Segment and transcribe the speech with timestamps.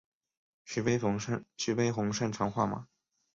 [0.65, 1.19] 徐悲鸿
[1.95, 2.87] 最擅长画马。